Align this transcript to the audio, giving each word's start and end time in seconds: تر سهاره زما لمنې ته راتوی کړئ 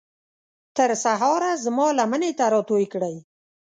تر 0.77 0.89
سهاره 1.03 1.51
زما 1.65 1.87
لمنې 1.99 2.31
ته 2.39 2.45
راتوی 2.53 2.85
کړئ 2.93 3.15